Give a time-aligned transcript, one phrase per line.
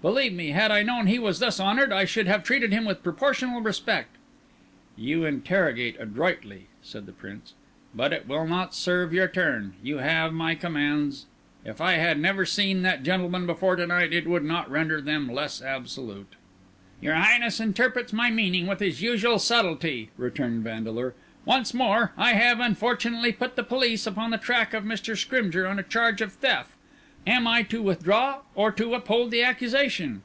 [0.00, 3.02] Believe me, had I known he was thus honoured, I should have treated him with
[3.02, 4.14] proportional respect."
[4.96, 7.54] "You interrogate adroitly," said the Prince;
[7.92, 9.74] "but it will not serve your turn.
[9.82, 11.26] You have my commands;
[11.64, 15.26] if I had never seen that gentleman before to night, it would not render them
[15.28, 16.36] less absolute."
[17.00, 21.14] "Your Highness interprets my meaning with his usual subtlety," returned Vandeleur.
[21.44, 25.16] "Once more: I have, unfortunately, put the police upon the track of Mr.
[25.16, 26.70] Scrymgeour on a charge of theft;
[27.26, 30.22] am I to withdraw or to uphold the accusation?"